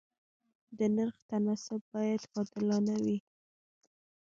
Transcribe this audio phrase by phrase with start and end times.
[0.77, 3.17] د نرخ تناسب باید عادلانه وي.